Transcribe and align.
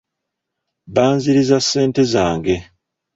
Banzirizza 0.95 1.57
ssente 1.61 2.01
zange. 2.13 2.55